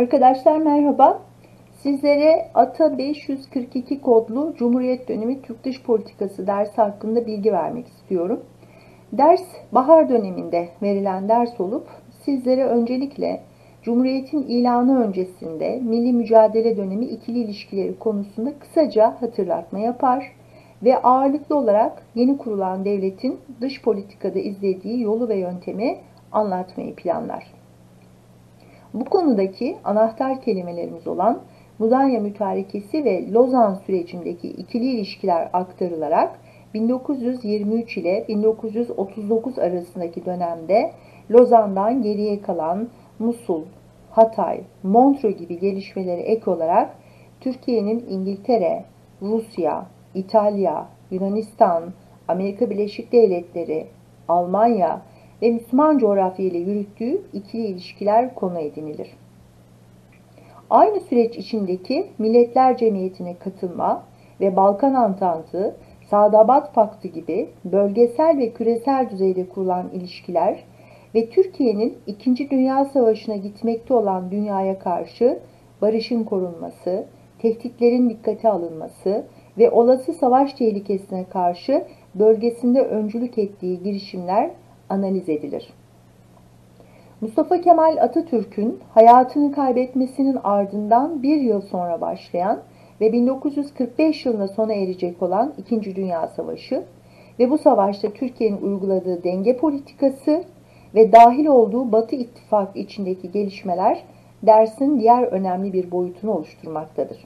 [0.00, 1.22] Arkadaşlar merhaba.
[1.82, 8.40] Sizlere ATA 542 kodlu Cumhuriyet dönemi Türk dış politikası dersi hakkında bilgi vermek istiyorum.
[9.12, 9.42] Ders
[9.72, 11.88] bahar döneminde verilen ders olup
[12.24, 13.40] sizlere öncelikle
[13.82, 20.32] Cumhuriyet'in ilanı öncesinde milli mücadele dönemi ikili ilişkileri konusunda kısaca hatırlatma yapar
[20.82, 25.96] ve ağırlıklı olarak yeni kurulan devletin dış politikada izlediği yolu ve yöntemi
[26.32, 27.59] anlatmayı planlar.
[28.94, 31.40] Bu konudaki anahtar kelimelerimiz olan
[31.78, 36.40] Mudanya Mütarekesi ve Lozan sürecindeki ikili ilişkiler aktarılarak
[36.74, 40.92] 1923 ile 1939 arasındaki dönemde
[41.30, 43.62] Lozan'dan geriye kalan Musul,
[44.10, 46.96] Hatay, Montreux gibi gelişmeleri ek olarak
[47.40, 48.84] Türkiye'nin İngiltere,
[49.22, 51.84] Rusya, İtalya, Yunanistan,
[52.28, 53.86] Amerika Birleşik Devletleri,
[54.28, 55.02] Almanya
[55.42, 59.08] ve Müslüman coğrafya ile yürüttüğü ikili ilişkiler konu edinilir.
[60.70, 64.02] Aynı süreç içindeki Milletler Cemiyeti'ne katılma
[64.40, 65.76] ve Balkan Antantı,
[66.10, 70.64] Sadabat Paktı gibi bölgesel ve küresel düzeyde kurulan ilişkiler
[71.14, 72.50] ve Türkiye'nin 2.
[72.50, 75.38] Dünya Savaşı'na gitmekte olan dünyaya karşı
[75.82, 77.06] barışın korunması,
[77.38, 79.24] tehditlerin dikkate alınması
[79.58, 84.50] ve olası savaş tehlikesine karşı bölgesinde öncülük ettiği girişimler
[84.90, 85.72] analiz edilir.
[87.20, 92.60] Mustafa Kemal Atatürk'ün hayatını kaybetmesinin ardından bir yıl sonra başlayan
[93.00, 96.84] ve 1945 yılında sona erecek olan İkinci Dünya Savaşı
[97.38, 100.44] ve bu savaşta Türkiye'nin uyguladığı denge politikası
[100.94, 104.04] ve dahil olduğu Batı İttifakı içindeki gelişmeler
[104.42, 107.18] dersin diğer önemli bir boyutunu oluşturmaktadır.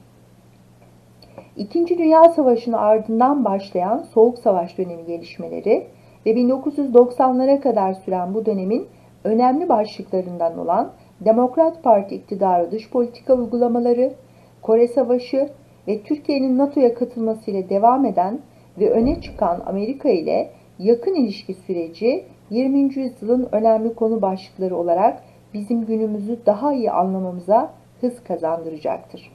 [1.57, 5.87] İkinci Dünya Savaşı'nın ardından başlayan Soğuk Savaş dönemi gelişmeleri
[6.25, 8.87] ve 1990'lara kadar süren bu dönemin
[9.23, 14.13] önemli başlıklarından olan Demokrat Parti iktidarı dış politika uygulamaları,
[14.61, 15.49] Kore Savaşı
[15.87, 18.39] ve Türkiye'nin NATO'ya katılmasıyla devam eden
[18.79, 22.79] ve öne çıkan Amerika ile yakın ilişki süreci 20.
[22.79, 25.23] yüzyılın önemli konu başlıkları olarak
[25.53, 29.31] bizim günümüzü daha iyi anlamamıza hız kazandıracaktır.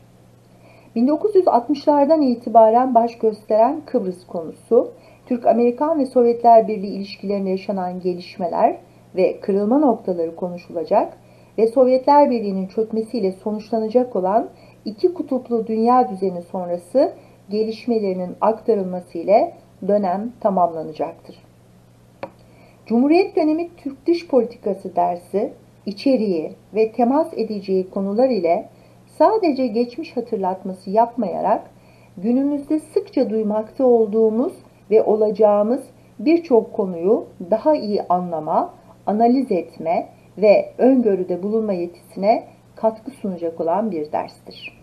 [0.97, 4.93] 1960'lardan itibaren baş gösteren Kıbrıs konusu,
[5.31, 8.77] Türk-Amerikan ve Sovyetler Birliği ilişkilerinde yaşanan gelişmeler
[9.17, 11.13] ve kırılma noktaları konuşulacak
[11.59, 14.49] ve Sovyetler Birliği'nin çökmesiyle sonuçlanacak olan
[14.85, 17.13] iki kutuplu dünya düzeni sonrası
[17.51, 19.55] gelişmelerinin aktarılması ile
[19.89, 21.37] dönem tamamlanacaktır.
[22.87, 25.53] Cumhuriyet dönemi Türk dış politikası dersi
[25.87, 28.69] içeriği ve temas edeceği konular ile
[29.19, 31.71] sadece geçmiş hatırlatması yapmayarak
[32.17, 34.53] günümüzde sıkça duymakta olduğumuz
[34.91, 35.81] ve olacağımız
[36.19, 38.75] birçok konuyu daha iyi anlama,
[39.07, 40.09] analiz etme
[40.39, 42.45] ve öngörüde bulunma yetisine
[42.77, 44.80] katkı sunacak olan bir derstir.